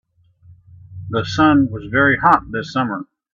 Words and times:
The 1.11 1.23
sun 1.25 1.69
was 1.69 1.85
very 1.91 2.17
hot 2.17 2.49
this 2.51 2.73
summer. 2.73 3.05